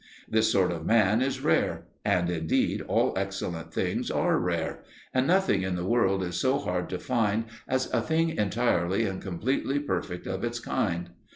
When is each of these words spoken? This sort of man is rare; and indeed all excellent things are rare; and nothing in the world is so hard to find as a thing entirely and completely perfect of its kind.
This 0.27 0.51
sort 0.51 0.71
of 0.71 0.83
man 0.83 1.21
is 1.21 1.41
rare; 1.43 1.83
and 2.03 2.27
indeed 2.27 2.81
all 2.81 3.13
excellent 3.15 3.71
things 3.71 4.09
are 4.09 4.39
rare; 4.39 4.79
and 5.13 5.27
nothing 5.27 5.61
in 5.61 5.75
the 5.75 5.85
world 5.85 6.23
is 6.23 6.37
so 6.37 6.57
hard 6.57 6.89
to 6.89 6.97
find 6.97 7.43
as 7.67 7.85
a 7.93 8.01
thing 8.01 8.29
entirely 8.29 9.05
and 9.05 9.21
completely 9.21 9.77
perfect 9.77 10.25
of 10.25 10.43
its 10.43 10.59
kind. 10.59 11.11